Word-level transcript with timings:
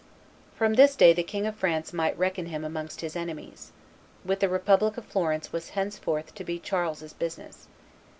From 0.55 0.73
this 0.73 0.95
day 0.95 1.13
the 1.13 1.21
King 1.21 1.45
of 1.45 1.55
France 1.55 1.93
might 1.93 2.17
reckon 2.17 2.47
him 2.47 2.63
amongst 2.65 3.01
his 3.01 3.15
enemies. 3.15 3.71
With 4.25 4.39
the 4.39 4.49
republic 4.49 4.97
of 4.97 5.05
Florence 5.05 5.53
was 5.53 5.69
henceforth 5.77 6.33
to 6.33 6.43
be 6.43 6.57
Charles's 6.57 7.13
business. 7.13 7.67